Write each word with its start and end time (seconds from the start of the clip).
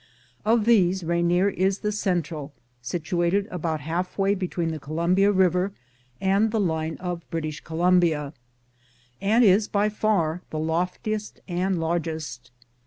Of 0.43 0.65
these 0.65 1.03
Rainier 1.03 1.49
is 1.49 1.77
the 1.81 1.91
central, 1.91 2.53
situated 2.81 3.47
about 3.51 3.81
half 3.81 4.17
way 4.17 4.33
between 4.33 4.71
the 4.71 4.79
Columbia 4.79 5.31
River 5.31 5.73
and 6.19 6.49
the 6.49 6.59
line 6.59 6.97
of 6.97 7.21
British 7.29 7.59
Columbia, 7.59 8.33
and 9.21 9.43
is 9.43 9.67
by 9.67 9.89
far 9.89 10.41
the 10.49 10.57
loftiest 10.57 11.41
and 11.47 11.79
largest. 11.79 12.49